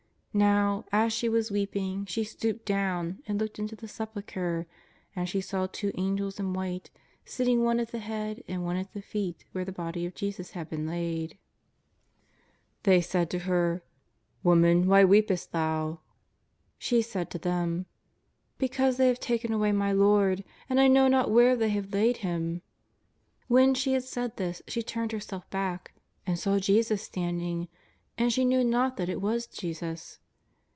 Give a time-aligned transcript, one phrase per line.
[0.33, 4.65] Now, as she was weeping, she stooped down and looked into the Sepulchre:
[5.13, 6.89] and she saw two Angels in white,
[7.25, 10.51] sitting one at the head and one at the feet where the Body of Jesus
[10.51, 11.37] had been laid.
[12.83, 13.89] They said to her:^'
[14.41, 15.99] Woman, why weepest thou?"
[16.87, 17.85] She said to them:"
[18.57, 22.15] Because they have taken away my Lord, and I know not where they have laid
[22.23, 22.61] Him."
[23.49, 25.91] When she had said this she turned herself back,
[26.25, 27.67] and saw Jesus standing;
[28.17, 30.19] and she knew not that it was Jesus.